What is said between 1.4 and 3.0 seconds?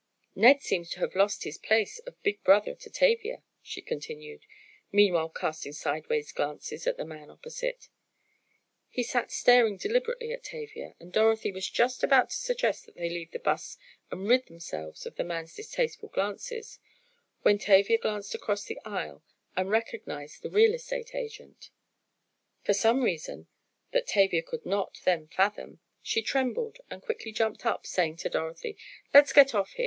his place of big brother to